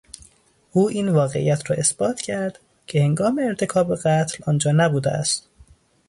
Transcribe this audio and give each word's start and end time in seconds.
او 0.71 0.89
این 0.89 1.09
واقعیت 1.09 1.69
را 1.71 1.75
اثبات 1.75 2.21
کرد 2.21 2.59
که 2.87 2.99
هنگام 3.01 3.39
ارتکاب 3.39 3.95
قتل 3.95 4.43
آنجا 4.47 4.71
نبوده 4.71 5.11
است. 5.11 5.47